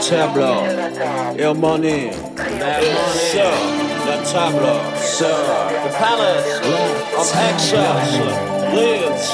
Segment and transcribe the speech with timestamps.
[0.00, 0.64] tableau,
[1.36, 3.52] your money, that money, sir,
[4.06, 5.28] the tableau, sir,
[5.84, 6.58] the palace
[7.20, 8.08] of excess
[8.74, 9.30] leads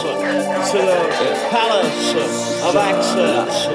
[0.71, 3.66] to the palace of access.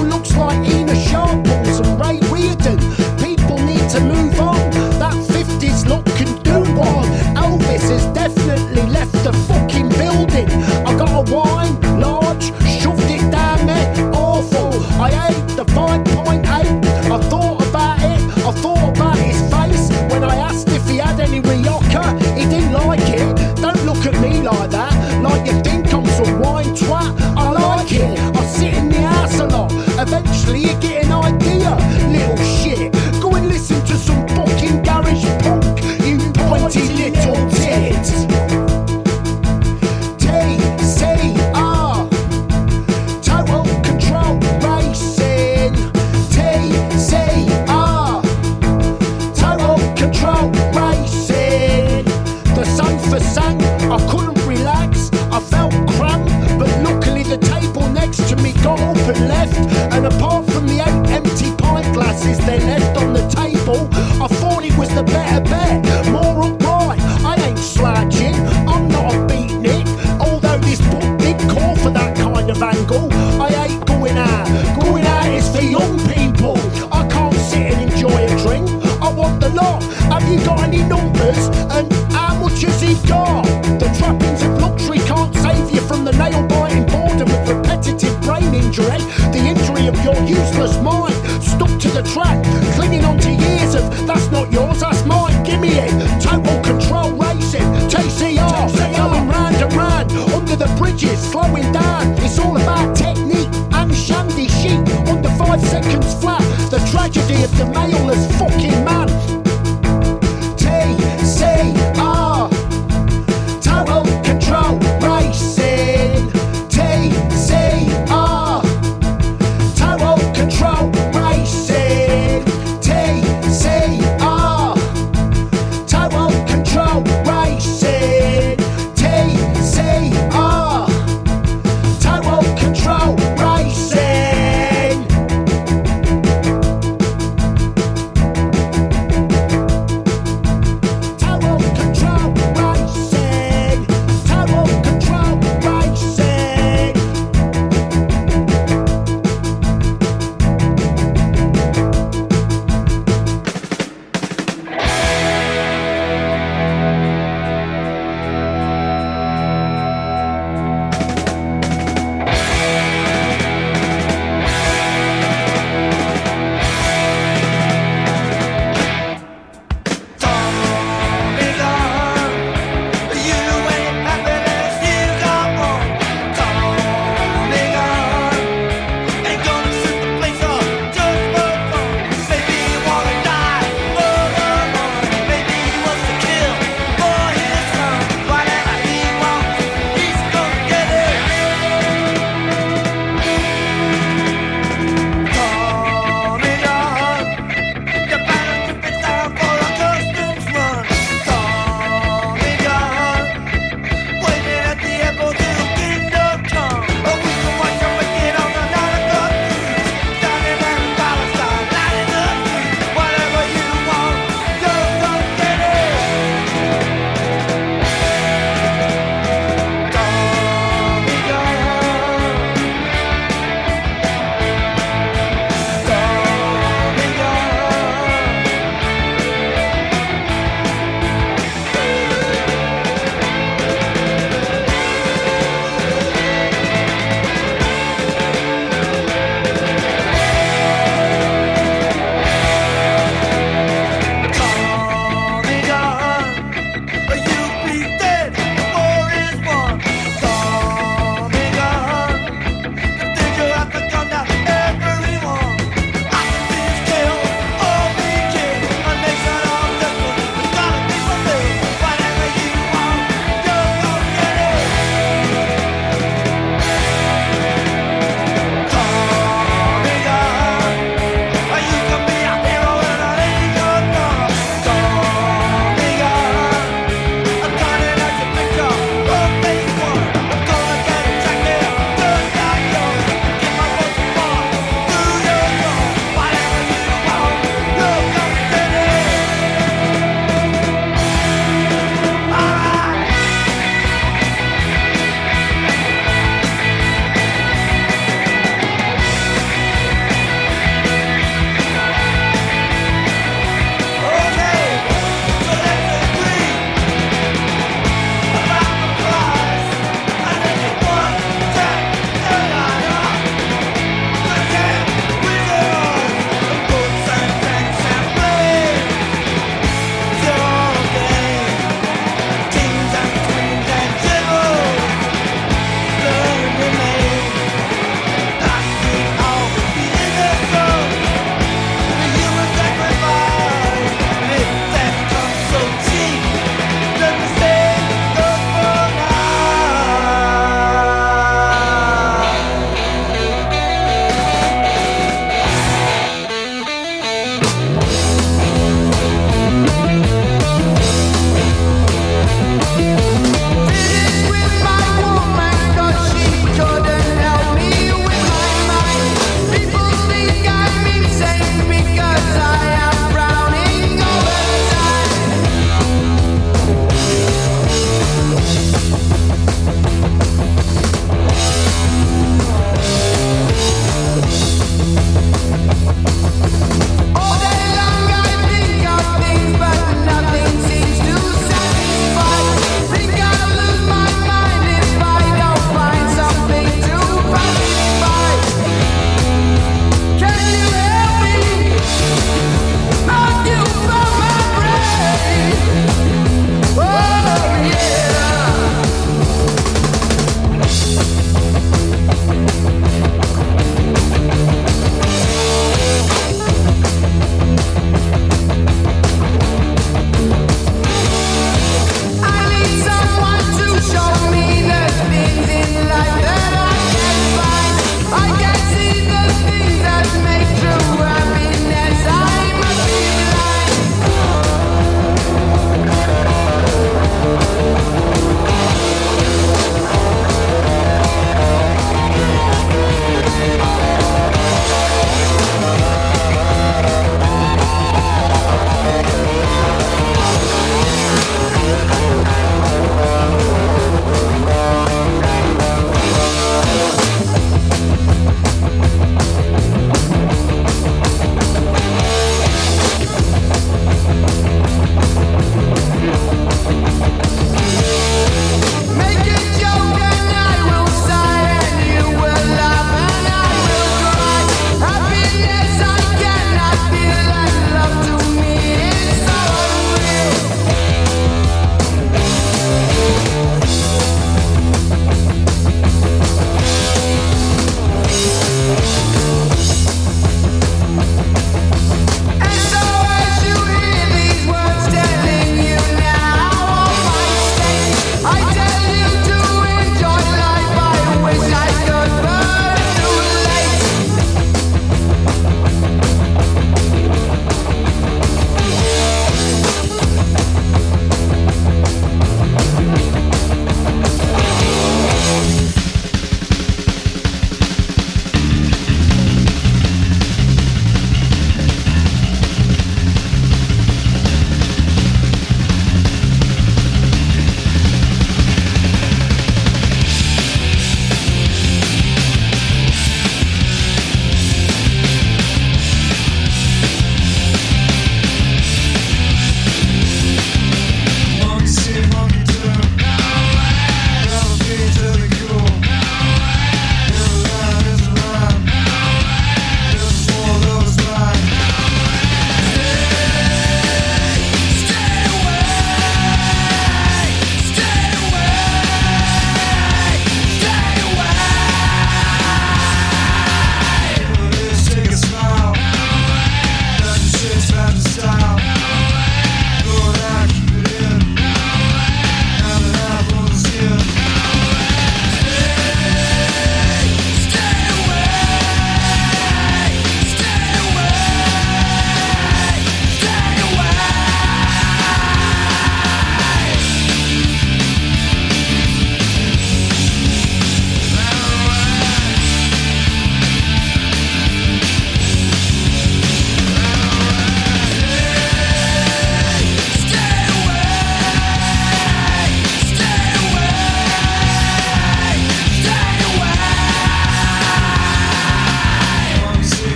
[0.00, 2.78] looks like Ina Sharp and Ray Reardon.
[3.18, 4.61] People need to move on.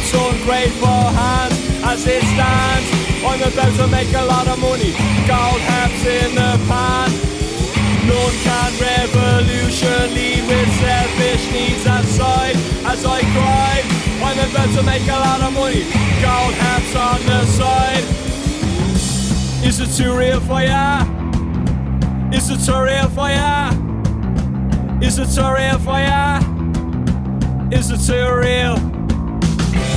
[0.00, 1.54] Youth's ungrateful hands
[1.84, 2.88] as it stands.
[3.24, 4.92] I'm about to make a lot of money,
[5.28, 7.10] gold hats in the pan.
[8.08, 10.14] None can revolution
[10.48, 12.56] with selfish needs aside
[12.86, 13.82] as I cry.
[14.22, 15.84] I'm about to make a lot of money,
[16.24, 18.04] gold hats on the side.
[19.64, 21.04] Is it too real for ya?
[22.32, 23.70] Is it too real for ya?
[25.02, 26.40] Is it too real for ya?
[27.70, 28.89] Is it too real?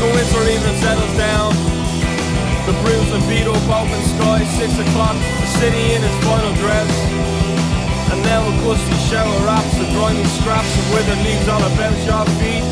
[0.03, 1.55] The winter evening settles down.
[2.67, 6.91] The bruised and beat up open sky, six o'clock, the city in its final dress.
[8.11, 12.25] And now a gusty shower wraps the grimy scraps of withered leaves all about your
[12.35, 12.67] feet.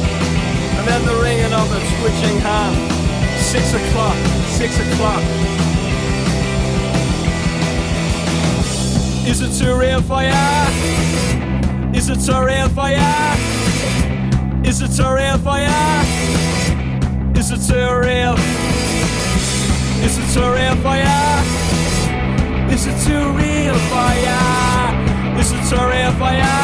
[0.76, 2.76] And then the ringing of a twitching hand.
[3.40, 4.20] Six o'clock,
[4.52, 5.24] six o'clock.
[9.24, 10.68] Is it too real for ya?
[11.95, 13.36] Is it too real for ya?
[14.68, 16.51] Is it too real for ya?
[17.36, 18.36] Is it too real?
[20.06, 21.41] Is it too real for ya?
[22.72, 24.40] Is it too real for ya?
[25.40, 26.58] Is it too real for ya?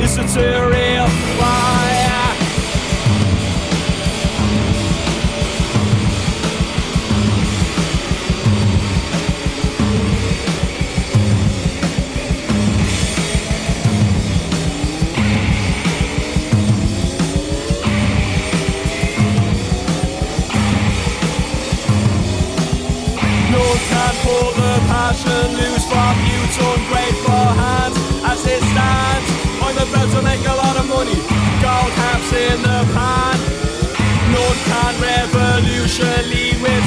[0.00, 1.85] Is it too real for ya?
[25.16, 29.28] Passion loose from youth's ungrateful hands as it stands.
[29.62, 31.16] I'm about to make a lot of money,
[31.64, 33.38] gold caps in the pan.
[34.32, 36.84] None can revolution lead with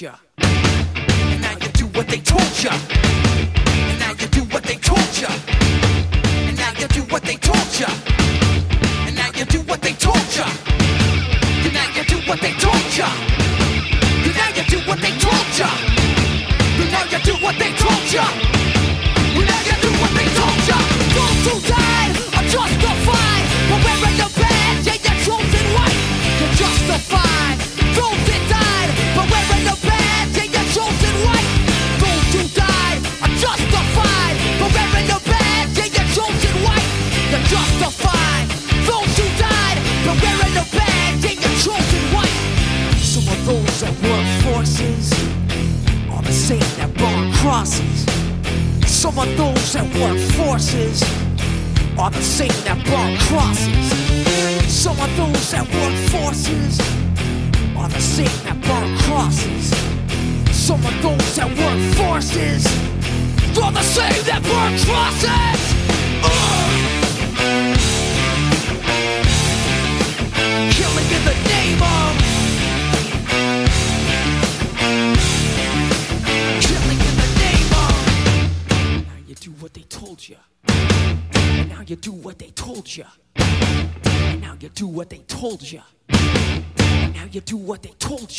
[0.00, 0.18] плеча.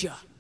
[0.02, 0.31] future.